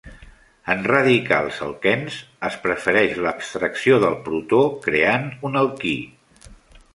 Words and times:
En 0.73 0.79
radicals 0.91 1.59
alquens, 1.65 2.17
es 2.49 2.57
prefereix 2.63 3.13
l'abstracció 3.27 4.01
del 4.05 4.17
protó 4.31 4.63
creant 4.87 5.29
un 5.51 5.61
alquí. 5.63 5.95